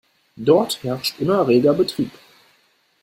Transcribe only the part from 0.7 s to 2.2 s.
herrscht immer reger Betrieb.